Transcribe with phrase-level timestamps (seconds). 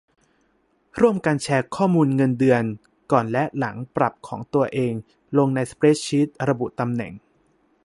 [0.99, 2.63] ร่วมกันแชร์ข้อมูลเงินเดือน
[3.11, 4.93] ก่อนและหลังปรับของตัวเอง
[5.37, 7.13] ลงในสเปรดชีต ระบุตำแหน่ง